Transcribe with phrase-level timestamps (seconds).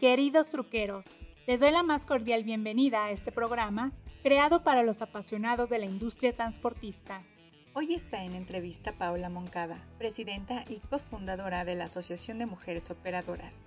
[0.00, 1.16] Queridos truqueros,
[1.46, 5.86] les doy la más cordial bienvenida a este programa creado para los apasionados de la
[5.86, 7.22] industria transportista.
[7.72, 13.64] Hoy está en entrevista Paola Moncada, presidenta y cofundadora de la Asociación de Mujeres Operadoras.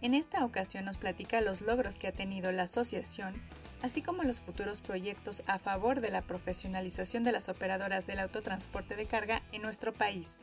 [0.00, 3.34] En esta ocasión nos platica los logros que ha tenido la asociación,
[3.82, 8.94] así como los futuros proyectos a favor de la profesionalización de las operadoras del autotransporte
[8.94, 10.42] de carga en nuestro país.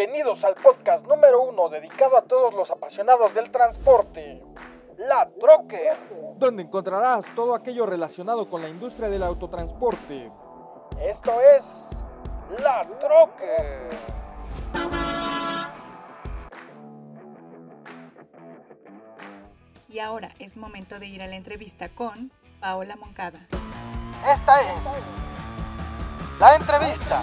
[0.00, 4.42] Bienvenidos al podcast número uno dedicado a todos los apasionados del transporte.
[4.96, 5.90] La Troque,
[6.38, 10.32] donde encontrarás todo aquello relacionado con la industria del autotransporte.
[11.02, 11.90] Esto es
[12.62, 13.90] La Troque.
[19.90, 23.46] Y ahora es momento de ir a la entrevista con Paola Moncada.
[24.32, 25.14] Esta es
[26.38, 27.22] la entrevista.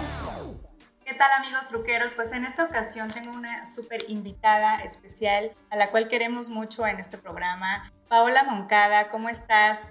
[1.18, 2.14] ¿Qué tal amigos truqueros?
[2.14, 7.00] Pues en esta ocasión tengo una súper invitada especial a la cual queremos mucho en
[7.00, 7.92] este programa.
[8.06, 9.82] Paola Moncada, ¿cómo estás?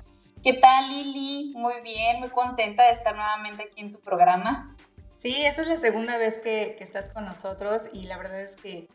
[0.42, 1.52] ¿Qué tal Lili?
[1.54, 4.74] Muy bien, muy contenta de estar nuevamente aquí en tu programa.
[5.12, 8.56] Sí, esta es la segunda vez que, que estás con nosotros y la verdad es
[8.56, 8.88] que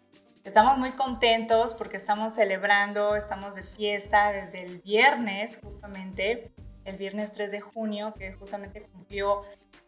[0.43, 6.51] estamos muy contentos porque estamos celebrando, estamos de fiesta desde el viernes justamente,
[6.87, 9.43] el viernes 3 de junio, que justamente cumplió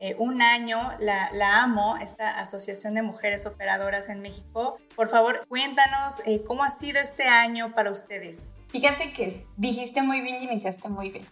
[0.05, 4.77] eh, un año, la, la, AMO, esta Asociación de Mujeres Operadoras en México.
[4.95, 8.53] Por favor, cuéntanos eh, cómo ha sido este año para ustedes.
[8.69, 11.25] Fíjate que dijiste muy bien y iniciaste muy bien.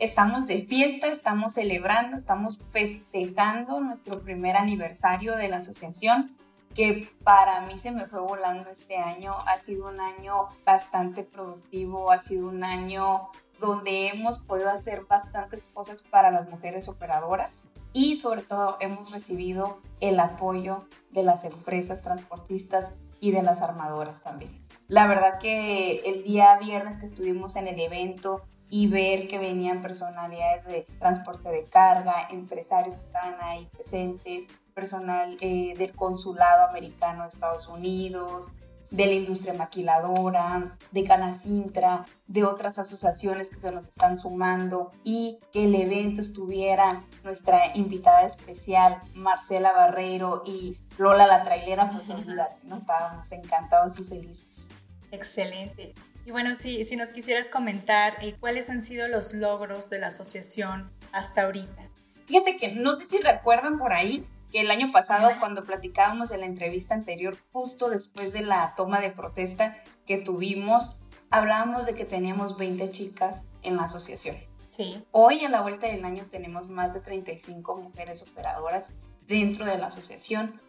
[0.00, 6.36] Estamos de fiesta, estamos celebrando, estamos festejando nuestro primer aniversario de la asociación,
[6.74, 9.36] que para mí se me fue volando este año.
[9.46, 13.28] Ha sido un año bastante productivo, ha sido un año
[13.60, 19.78] donde hemos podido hacer bastantes cosas para las mujeres operadoras y sobre todo hemos recibido
[20.00, 24.66] el apoyo de las empresas transportistas y de las armadoras también.
[24.88, 29.80] La verdad que el día viernes que estuvimos en el evento y ver que venían
[29.80, 37.22] personalidades de transporte de carga, empresarios que estaban ahí presentes, personal eh, del consulado americano
[37.22, 38.50] de Estados Unidos,
[38.90, 45.38] de la industria maquiladora, de Canacintra, de otras asociaciones que se nos están sumando y
[45.52, 52.56] que el evento estuviera nuestra invitada especial, Marcela Barrero y Lola la trailera, pues olvídate,
[52.64, 52.78] ¿no?
[52.78, 54.66] estábamos encantados y felices.
[55.10, 55.94] Excelente.
[56.24, 60.08] Y bueno, si, si nos quisieras comentar eh, cuáles han sido los logros de la
[60.08, 61.88] asociación hasta ahorita.
[62.26, 66.40] Fíjate que no sé si recuerdan por ahí, que el año pasado cuando platicábamos en
[66.40, 69.76] la entrevista anterior, justo después de la toma de protesta
[70.06, 74.36] que tuvimos, hablábamos de que teníamos 20 chicas en la asociación.
[74.70, 75.04] Sí.
[75.10, 78.92] Hoy en la vuelta del año tenemos más de 35 mujeres operadoras
[79.26, 80.60] dentro de la asociación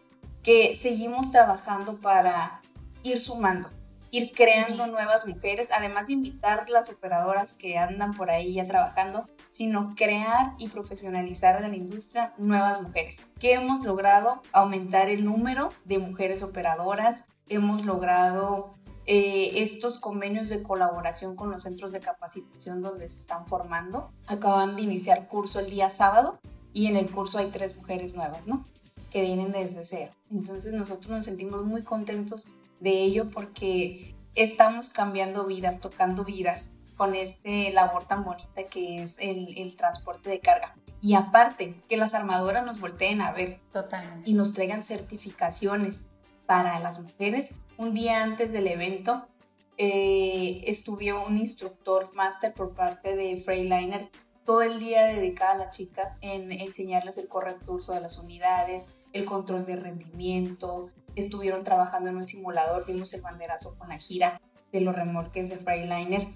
[0.42, 2.62] que seguimos trabajando para
[3.02, 3.70] ir sumando
[4.10, 9.26] ir creando nuevas mujeres, además de invitar las operadoras que andan por ahí ya trabajando,
[9.48, 13.26] sino crear y profesionalizar de la industria nuevas mujeres.
[13.38, 14.42] ¿Qué hemos logrado?
[14.52, 18.74] Aumentar el número de mujeres operadoras, hemos logrado
[19.06, 24.10] eh, estos convenios de colaboración con los centros de capacitación donde se están formando.
[24.26, 26.38] Acaban de iniciar curso el día sábado
[26.74, 28.64] y en el curso hay tres mujeres nuevas, ¿no?
[29.10, 30.12] Que vienen desde cero.
[30.30, 32.48] Entonces nosotros nos sentimos muy contentos
[32.80, 39.16] de ello porque estamos cambiando vidas, tocando vidas con este labor tan bonita que es
[39.18, 40.74] el, transporte de carga.
[41.00, 43.60] Y aparte, que las armadoras nos volteen a ver.
[43.70, 44.28] Totalmente.
[44.28, 46.06] Y nos traigan certificaciones
[46.46, 47.54] para las mujeres.
[47.76, 49.28] Un día antes del evento
[49.76, 54.10] eh, estuvo un instructor máster por parte de Freiliner
[54.48, 58.88] todo el día dedicado a las chicas en enseñarles el correcto uso de las unidades,
[59.12, 60.90] el control de rendimiento,
[61.20, 64.40] estuvieron trabajando en un simulador, dimos el banderazo con la gira
[64.72, 66.28] de los remolques de Freiliner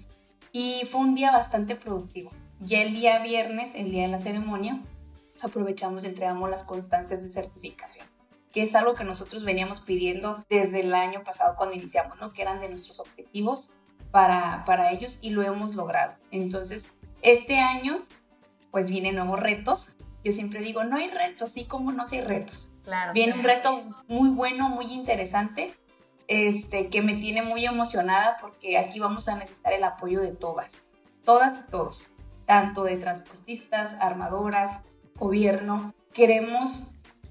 [0.51, 2.31] y fue un día bastante productivo.
[2.59, 4.81] Ya el día viernes, el día de la ceremonia,
[5.41, 8.07] aprovechamos y entregamos las constancias de certificación,
[8.51, 12.61] que es algo que nosotros veníamos pidiendo desde el año pasado cuando iniciamos, que eran
[12.61, 13.71] de nuestros objetivos
[14.11, 16.13] para, para ellos y lo hemos logrado.
[16.31, 16.91] Entonces,
[17.21, 18.05] este año,
[18.71, 19.89] pues vienen nuevos retos,
[20.23, 22.69] yo siempre digo, no hay retos, sí como no hay retos.
[22.83, 23.11] Claro.
[23.13, 25.73] Viene un reto muy bueno, muy interesante,
[26.27, 30.87] este, que me tiene muy emocionada porque aquí vamos a necesitar el apoyo de todas,
[31.25, 32.07] todas y todos,
[32.45, 34.81] tanto de transportistas, armadoras,
[35.15, 35.93] gobierno.
[36.13, 36.83] Queremos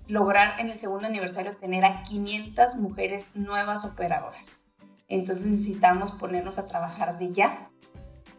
[0.08, 4.66] lograr en el segundo aniversario tener a 500 mujeres nuevas operadoras.
[5.08, 7.70] Entonces necesitamos ponernos a trabajar de ya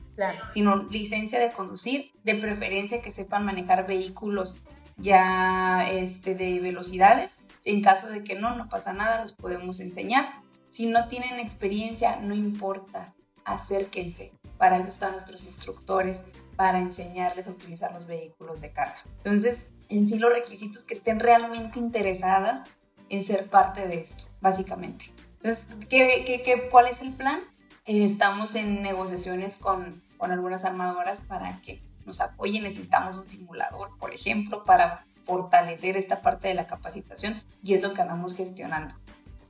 [0.52, 4.56] sino licencia de conducir, de preferencia que sepan manejar vehículos
[4.96, 7.38] ya este, de velocidades.
[7.64, 10.42] En caso de que no, no pasa nada, los podemos enseñar.
[10.68, 13.14] Si no tienen experiencia, no importa,
[13.44, 14.32] acérquense.
[14.58, 16.22] Para eso están nuestros instructores,
[16.56, 19.02] para enseñarles a utilizar los vehículos de carga.
[19.18, 22.68] Entonces, en sí los requisitos que estén realmente interesadas
[23.08, 25.12] en ser parte de esto, básicamente.
[25.34, 27.40] Entonces, ¿qué, qué, qué, cuál es el plan?
[27.86, 32.64] Eh, estamos en negociaciones con, con algunas armadoras para que nos apoyen.
[32.64, 37.94] Necesitamos un simulador, por ejemplo, para fortalecer esta parte de la capacitación y es lo
[37.94, 38.94] que andamos gestionando.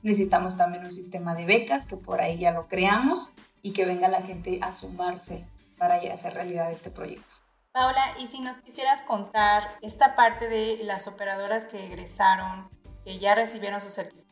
[0.03, 3.29] Necesitamos también un sistema de becas que por ahí ya lo creamos
[3.63, 5.45] y que venga la gente a sumarse
[5.77, 7.33] para hacer realidad este proyecto.
[7.71, 12.69] Paula, y si nos quisieras contar esta parte de las operadoras que egresaron,
[13.03, 14.26] que ya recibieron su certificado,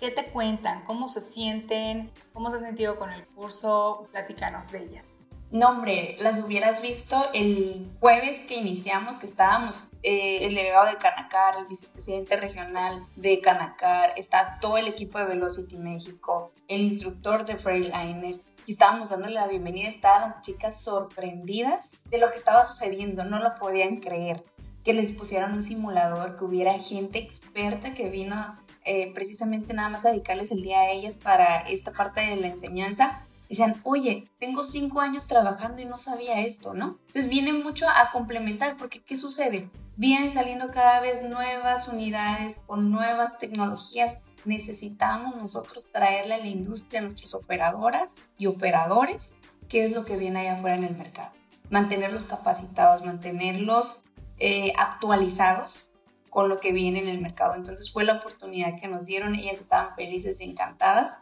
[0.00, 0.82] ¿qué te cuentan?
[0.84, 2.10] ¿Cómo se sienten?
[2.32, 4.08] ¿Cómo se han sentido con el curso?
[4.12, 5.26] Platícanos de ellas.
[5.50, 10.96] No, hombre, las hubieras visto el jueves que iniciamos, que estábamos eh, el delegado de
[10.96, 17.46] Canacar, el vicepresidente regional de Canacar, está todo el equipo de Velocity México, el instructor
[17.46, 22.64] de Freiliner, y estábamos dándole la bienvenida, estaban las chicas sorprendidas de lo que estaba
[22.64, 24.44] sucediendo, no lo podían creer
[24.82, 30.04] que les pusieran un simulador, que hubiera gente experta que vino eh, precisamente nada más
[30.04, 33.20] a dedicarles el día a ellas para esta parte de la enseñanza.
[33.48, 36.98] Decían, oye, tengo cinco años trabajando y no sabía esto, ¿no?
[37.06, 39.68] Entonces viene mucho a complementar, porque ¿qué sucede?
[39.96, 44.18] Vienen saliendo cada vez nuevas unidades con nuevas tecnologías.
[44.44, 49.34] Necesitamos nosotros traerle a la industria a nuestras operadoras y operadores
[49.68, 51.32] qué es lo que viene allá afuera en el mercado.
[51.70, 53.98] Mantenerlos capacitados, mantenerlos
[54.38, 55.90] eh, actualizados
[56.36, 57.54] con lo que viene en el mercado.
[57.54, 61.16] Entonces fue la oportunidad que nos dieron, ellas estaban felices y encantadas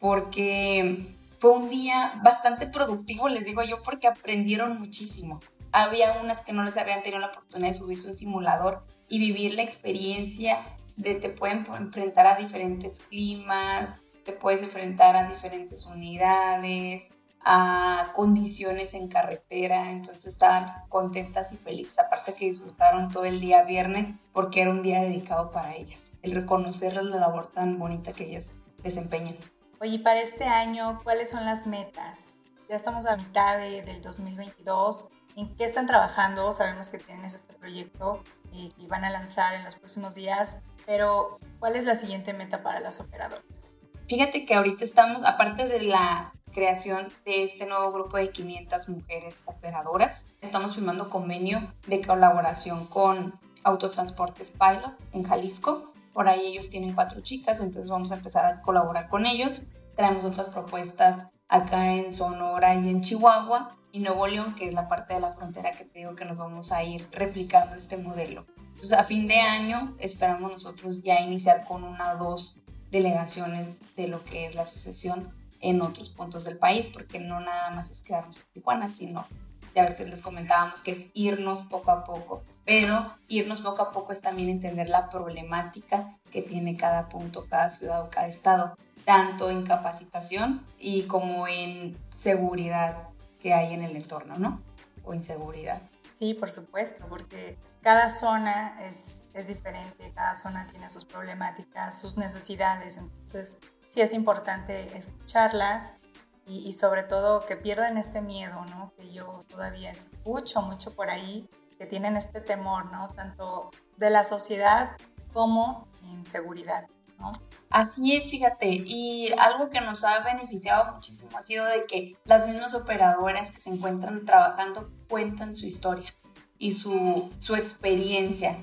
[0.00, 5.38] porque fue un día bastante productivo, les digo yo, porque aprendieron muchísimo.
[5.70, 9.54] Había unas que no les habían tenido la oportunidad de subirse un simulador y vivir
[9.54, 10.58] la experiencia
[10.96, 17.12] de te pueden enfrentar a diferentes climas, te puedes enfrentar a diferentes unidades,
[17.48, 23.62] a condiciones en carretera, entonces estaban contentas y felices, aparte que disfrutaron todo el día
[23.62, 28.24] viernes porque era un día dedicado para ellas, el reconocerles la labor tan bonita que
[28.24, 28.50] ellas
[28.82, 29.36] desempeñan.
[29.80, 32.36] Oye, para este año, ¿cuáles son las metas?
[32.68, 35.08] Ya estamos a mitad de, del 2022.
[35.36, 36.50] ¿En qué están trabajando?
[36.50, 41.38] Sabemos que tienen este proyecto y que van a lanzar en los próximos días, pero
[41.60, 43.70] ¿cuál es la siguiente meta para las operadoras?
[44.08, 49.42] Fíjate que ahorita estamos, aparte de la creación de este nuevo grupo de 500 mujeres
[49.44, 50.24] operadoras.
[50.40, 55.92] Estamos firmando convenio de colaboración con Autotransportes Pilot en Jalisco.
[56.14, 59.60] Por ahí ellos tienen cuatro chicas, entonces vamos a empezar a colaborar con ellos.
[59.96, 64.88] Traemos otras propuestas acá en Sonora y en Chihuahua y Nuevo León, que es la
[64.88, 68.46] parte de la frontera que te digo que nos vamos a ir replicando este modelo.
[68.56, 72.56] Entonces a fin de año esperamos nosotros ya iniciar con una o dos
[72.90, 77.70] delegaciones de lo que es la asociación en otros puntos del país, porque no nada
[77.70, 79.26] más es quedarnos en Tijuana, sino
[79.74, 83.92] Ya ves que les comentábamos que es irnos poco a poco, pero irnos poco a
[83.92, 88.74] poco es también entender la problemática que tiene cada punto, cada ciudad o cada estado,
[89.04, 93.08] tanto en capacitación y como en seguridad
[93.38, 94.62] que hay en el entorno, ¿no?
[95.04, 95.82] O inseguridad.
[96.14, 102.16] Sí, por supuesto, porque cada zona es, es diferente, cada zona tiene sus problemáticas, sus
[102.16, 105.98] necesidades, entonces sí es importante escucharlas
[106.46, 108.92] y, sobre todo que pierdan este miedo, ¿no?
[108.96, 113.10] Que yo todavía escucho mucho por ahí, que tienen este temor, ¿no?
[113.10, 114.96] Tanto de la sociedad
[115.32, 116.88] como en seguridad,
[117.18, 117.32] ¿no?
[117.68, 122.46] Así es, fíjate, y algo que nos ha beneficiado muchísimo ha sido de que las
[122.46, 126.14] mismas operadoras que se encuentran trabajando cuentan su historia
[126.58, 128.56] y su, su experiencia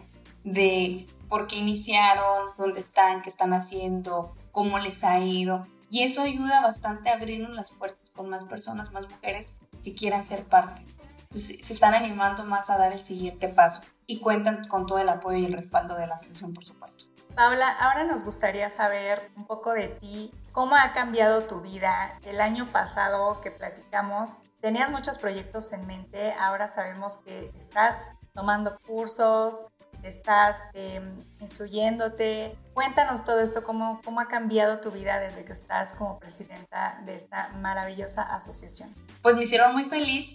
[0.45, 5.67] de por qué iniciaron, dónde están, qué están haciendo, cómo les ha ido.
[5.89, 10.23] Y eso ayuda bastante a abrirnos las puertas con más personas, más mujeres que quieran
[10.23, 10.85] ser parte.
[11.23, 15.09] Entonces se están animando más a dar el siguiente paso y cuentan con todo el
[15.09, 17.05] apoyo y el respaldo de la asociación, por supuesto.
[17.35, 22.19] Paula, ahora nos gustaría saber un poco de ti, cómo ha cambiado tu vida.
[22.23, 28.77] El año pasado que platicamos, tenías muchos proyectos en mente, ahora sabemos que estás tomando
[28.85, 29.65] cursos,
[30.03, 31.01] estás eh,
[31.39, 32.55] instruyéndote.
[32.73, 37.15] Cuéntanos todo esto, cómo, cómo ha cambiado tu vida desde que estás como presidenta de
[37.15, 38.93] esta maravillosa asociación.
[39.21, 40.33] Pues me hicieron muy feliz.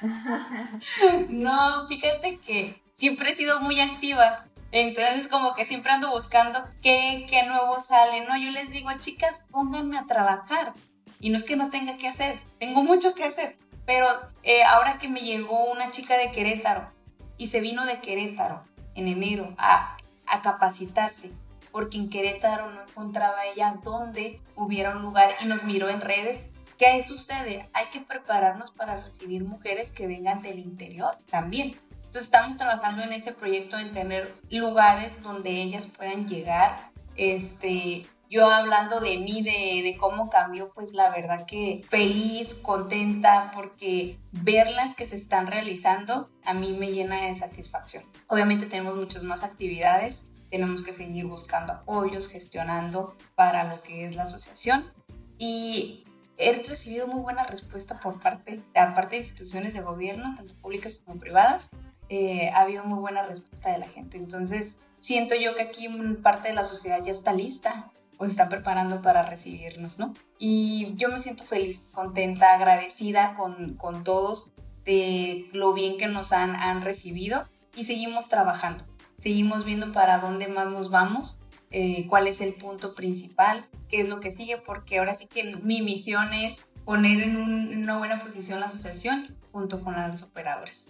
[1.28, 4.44] no, fíjate que siempre he sido muy activa.
[4.72, 8.36] Entonces como que siempre ando buscando qué, qué nuevo sale, ¿no?
[8.36, 10.74] Yo les digo, chicas, pónganme a trabajar.
[11.20, 13.56] Y no es que no tenga que hacer, tengo mucho que hacer.
[13.86, 14.08] Pero
[14.42, 16.95] eh, ahora que me llegó una chica de Querétaro
[17.38, 18.62] y se vino de Querétaro
[18.94, 21.30] en enero a, a capacitarse,
[21.72, 26.48] porque en Querétaro no encontraba ella dónde hubiera un lugar y nos miró en redes.
[26.78, 27.68] ¿Qué sucede?
[27.72, 31.78] Hay que prepararnos para recibir mujeres que vengan del interior también.
[32.16, 36.90] Entonces estamos trabajando en ese proyecto en tener lugares donde ellas puedan llegar.
[37.16, 44.18] Este, yo hablando de mí, de, cómo cambió, pues la verdad que feliz, contenta, porque
[44.32, 48.04] verlas que se están realizando a mí me llena de satisfacción.
[48.26, 54.16] Obviamente tenemos muchas más actividades, tenemos que seguir buscando apoyos, gestionando para lo que es
[54.16, 54.92] la asociación
[55.38, 56.04] y
[56.38, 61.18] he recibido muy buena respuesta por parte, aparte de instituciones de gobierno, tanto públicas como
[61.18, 61.70] privadas,
[62.08, 64.16] eh, ha habido muy buena respuesta de la gente.
[64.16, 65.88] Entonces, siento yo que aquí
[66.22, 70.14] parte de la sociedad ya está lista o está preparando para recibirnos, ¿no?
[70.38, 74.50] Y yo me siento feliz, contenta, agradecida con, con todos
[74.84, 78.84] de lo bien que nos han, han recibido y seguimos trabajando,
[79.18, 81.38] seguimos viendo para dónde más nos vamos,
[81.70, 85.56] eh, cuál es el punto principal, qué es lo que sigue, porque ahora sí que
[85.56, 90.86] mi misión es poner en, en una buena posición la asociación junto con los operadores.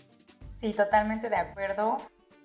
[0.56, 1.96] Sí, totalmente de acuerdo.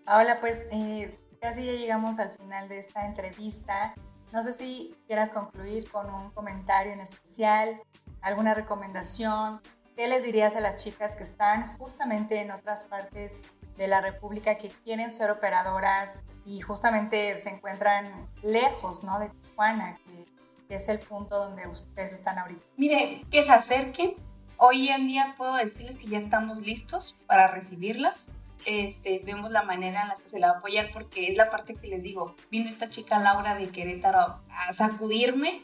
[0.05, 3.93] Ahora pues eh, casi ya llegamos al final de esta entrevista.
[4.31, 7.81] No sé si quieras concluir con un comentario en especial,
[8.21, 9.61] alguna recomendación.
[9.95, 13.41] ¿Qué les dirías a las chicas que están justamente en otras partes
[13.77, 19.19] de la República que quieren ser operadoras y justamente se encuentran lejos ¿no?
[19.19, 20.25] de Tijuana, que,
[20.67, 22.65] que es el punto donde ustedes están ahorita?
[22.77, 24.15] Mire, que se acerquen,
[24.63, 28.27] Hoy en día puedo decirles que ya estamos listos para recibirlas.
[28.65, 31.49] Este, vemos la manera en la que se la va a apoyar porque es la
[31.49, 35.63] parte que les digo, vino esta chica Laura de Querétaro a sacudirme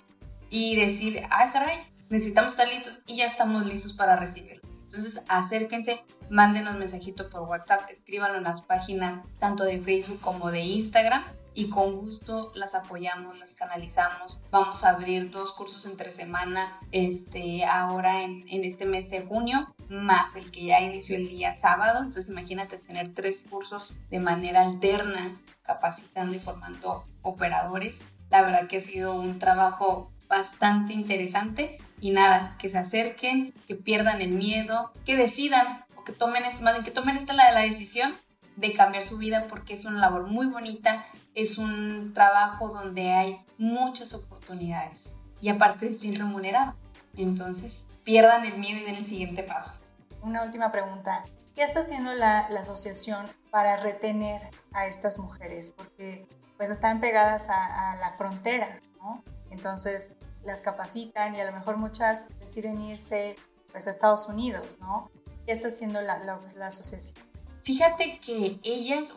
[0.49, 1.77] y decir, ay caray,
[2.09, 4.79] necesitamos estar listos y ya estamos listos para recibirlas.
[4.85, 10.61] Entonces acérquense, mándenos mensajito por WhatsApp, escríbanlo en las páginas tanto de Facebook como de
[10.61, 11.23] Instagram
[11.57, 14.39] y con gusto las apoyamos, las canalizamos.
[14.51, 19.73] Vamos a abrir dos cursos entre semana este, ahora en, en este mes de junio,
[19.89, 22.03] más el que ya inició el día sábado.
[22.03, 28.05] Entonces imagínate tener tres cursos de manera alterna, capacitando y formando operadores.
[28.29, 33.73] La verdad que ha sido un trabajo bastante interesante y nada, que se acerquen, que
[33.73, 38.13] pierdan el miedo, que decidan o que tomen, más que tomen esta la la decisión
[38.57, 41.05] de cambiar su vida porque es una labor muy bonita,
[41.37, 46.73] es un trabajo donde hay muchas oportunidades y aparte es bien remunerado.
[47.15, 49.71] Entonces, pierdan el miedo y den el siguiente paso.
[50.23, 51.23] Una última pregunta.
[51.55, 55.69] ¿Qué está haciendo la, asociación para retener a estas mujeres?
[55.69, 56.27] Porque
[56.57, 59.23] pues están pegadas a, la frontera, ¿no?
[59.51, 60.13] Entonces
[60.43, 63.35] las capacitan y a lo mejor muchas deciden irse
[63.71, 65.11] pues a Estados Unidos, ¿no?
[65.45, 67.23] ¿Qué está haciendo la, la, la asociación?
[67.61, 69.13] Fíjate que ellas,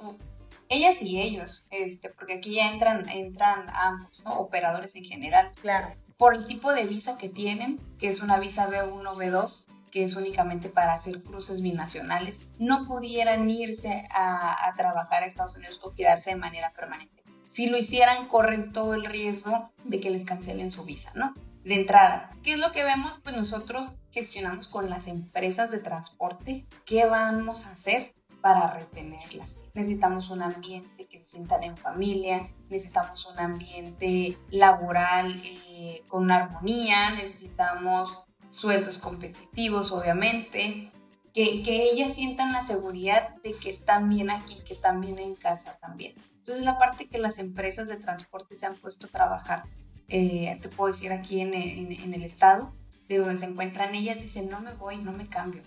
[0.71, 4.39] ellas y ellos, este, porque aquí ya entran, entran ambos, ¿no?
[4.39, 5.53] Operadores en general.
[5.61, 5.95] Claro.
[6.17, 10.15] Por el tipo de visa que tienen, que es una visa B1, B2, que es
[10.15, 15.93] únicamente para hacer cruces binacionales, no pudieran irse a, a trabajar a Estados Unidos o
[15.93, 17.25] quedarse de manera permanente.
[17.49, 21.35] Si lo hicieran, corren todo el riesgo de que les cancelen su visa, ¿no?
[21.65, 23.19] De entrada, ¿qué es lo que vemos?
[23.25, 29.59] Pues nosotros gestionamos con las empresas de transporte qué vamos a hacer para retenerlas.
[29.75, 37.11] Necesitamos un ambiente que se sientan en familia, necesitamos un ambiente laboral eh, con armonía,
[37.11, 38.19] necesitamos
[38.51, 40.91] sueldos competitivos, obviamente,
[41.33, 45.35] que, que ellas sientan la seguridad de que están bien aquí, que están bien en
[45.35, 46.15] casa también.
[46.37, 49.65] Entonces, la parte que las empresas de transporte se han puesto a trabajar,
[50.09, 52.75] eh, te puedo decir aquí en, en, el estado,
[53.09, 55.63] de donde se encuentran ellas, dicen, no me voy, no me cambio.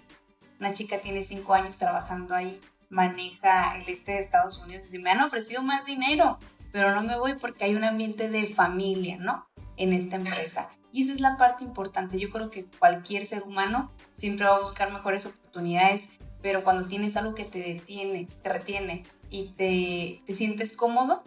[0.60, 5.12] Una chica tiene cinco años trabajando ahí, maneja el este de Estados Unidos y me
[5.12, 6.38] han ofrecido más dinero,
[6.72, 9.46] pero no me voy porque hay un ambiente de familia, ¿no?
[9.78, 10.70] En esta empresa.
[10.92, 12.20] Y esa es la parte importante.
[12.20, 16.08] Yo creo que cualquier ser humano siempre va a buscar mejores oportunidades,
[16.42, 21.24] pero cuando tienes algo que te detiene, te retiene y te, te sientes cómodo,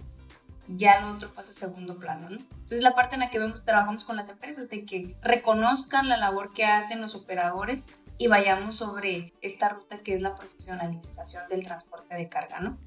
[0.69, 2.37] ya lo otro pasa a segundo plano, ¿no?
[2.37, 6.17] Entonces la parte en la que vemos, trabajamos con las empresas, de que reconozcan la
[6.17, 7.87] labor que hacen los operadores
[8.19, 12.79] y vayamos sobre esta ruta que es la profesionalización del transporte de carga, ¿no?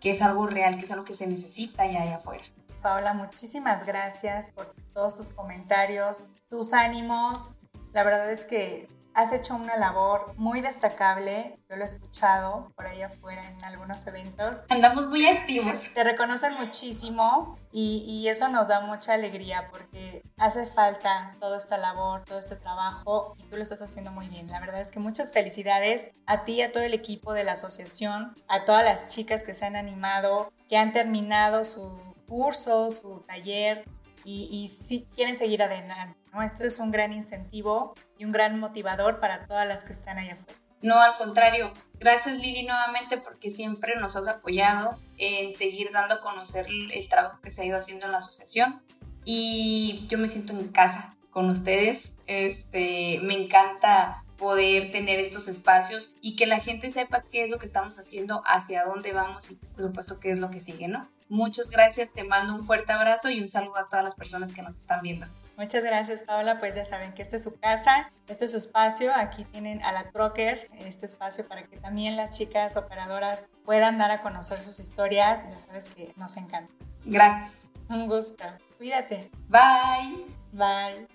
[0.00, 2.44] Que es algo real, que es algo que se necesita ya allá afuera.
[2.82, 7.52] Paola, muchísimas gracias por todos tus comentarios, tus ánimos.
[7.92, 12.86] La verdad es que Has hecho una labor muy destacable, yo lo he escuchado por
[12.86, 14.64] ahí afuera en algunos eventos.
[14.68, 15.88] Andamos muy activos.
[15.94, 21.78] Te reconocen muchísimo y, y, eso nos da mucha alegría porque hace falta toda esta
[21.78, 24.50] labor, todo este trabajo y tú lo estás haciendo muy bien.
[24.50, 28.36] La verdad es que muchas felicidades a ti, a todo el equipo de la asociación,
[28.48, 33.86] a todas las chicas que se han animado, que han terminado su curso, su taller
[34.24, 36.25] y, y si quieren seguir adelante.
[36.36, 36.42] ¿No?
[36.42, 40.34] Esto es un gran incentivo y un gran motivador para todas las que están allá
[40.34, 40.58] afuera.
[40.82, 41.72] No, al contrario.
[41.98, 47.40] Gracias Lili nuevamente porque siempre nos has apoyado en seguir dando a conocer el trabajo
[47.40, 48.82] que se ha ido haciendo en la asociación.
[49.24, 52.12] Y yo me siento en casa con ustedes.
[52.26, 57.58] Este, me encanta poder tener estos espacios y que la gente sepa qué es lo
[57.58, 61.08] que estamos haciendo, hacia dónde vamos y por supuesto qué es lo que sigue, ¿no?
[61.28, 64.62] Muchas gracias, te mando un fuerte abrazo y un saludo a todas las personas que
[64.62, 65.26] nos están viendo.
[65.56, 66.58] Muchas gracias, Paola.
[66.60, 69.10] Pues ya saben que este es su casa, este es su espacio.
[69.14, 74.10] Aquí tienen a la Trocker, este espacio para que también las chicas operadoras puedan dar
[74.10, 75.48] a conocer sus historias.
[75.50, 76.72] Ya sabes que nos encanta.
[77.04, 77.62] Gracias.
[77.88, 78.44] Un gusto.
[78.76, 79.30] Cuídate.
[79.48, 80.26] Bye.
[80.52, 81.08] Bye.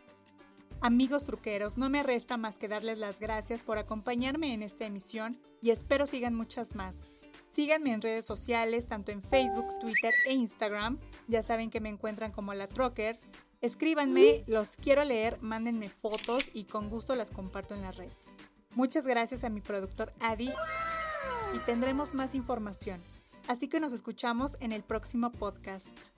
[0.82, 5.39] Amigos truqueros, no me resta más que darles las gracias por acompañarme en esta emisión
[5.62, 7.12] y espero sigan muchas más.
[7.52, 10.98] Síganme en redes sociales, tanto en Facebook, Twitter e Instagram.
[11.28, 13.20] Ya saben que me encuentran como la Trocker.
[13.60, 18.10] Escríbanme, los quiero leer, mándenme fotos y con gusto las comparto en la red.
[18.74, 20.50] Muchas gracias a mi productor Adi
[21.54, 23.04] y tendremos más información.
[23.50, 26.12] Así que nos escuchamos en el próximo podcast.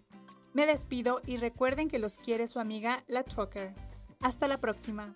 [0.53, 3.73] Me despido y recuerden que los quiere su amiga La Trucker.
[4.19, 5.15] Hasta la próxima.